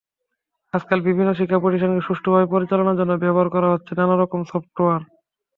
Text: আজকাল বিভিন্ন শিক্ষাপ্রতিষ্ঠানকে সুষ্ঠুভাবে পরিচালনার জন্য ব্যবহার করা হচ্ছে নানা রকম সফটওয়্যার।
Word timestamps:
আজকাল 0.73 0.99
বিভিন্ন 1.07 1.29
শিক্ষাপ্রতিষ্ঠানকে 1.33 2.05
সুষ্ঠুভাবে 2.07 2.47
পরিচালনার 2.53 2.99
জন্য 2.99 3.11
ব্যবহার 3.23 3.47
করা 3.55 3.67
হচ্ছে 3.73 3.91
নানা 3.99 4.15
রকম 4.15 4.39
সফটওয়্যার। 4.51 5.01